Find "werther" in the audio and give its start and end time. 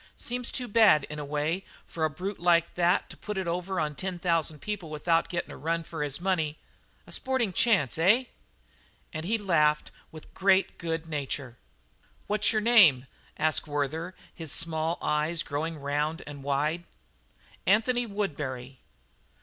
13.67-14.15